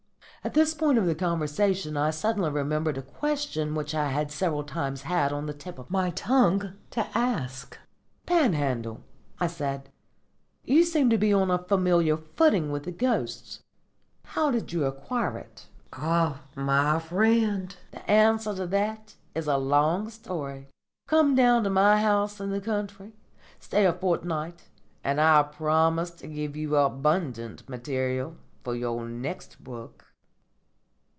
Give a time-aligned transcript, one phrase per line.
[0.43, 4.63] At this point of the conversation I suddenly remembered a question which I had several
[4.63, 7.77] times had on the tip of my tongue to ask.
[8.25, 9.03] "Panhandle,"
[9.39, 9.91] I said,
[10.63, 13.59] "you seem to be on a familiar footing with the ghosts.
[14.23, 19.45] How did you acquire it?" "Ah, my friend," he replied, "the answer to that is
[19.45, 20.69] a long story.
[21.07, 23.13] Come down to my house in the country,
[23.59, 24.69] stay a fortnight,
[25.03, 30.07] and I promise to give you abundant material for your next book."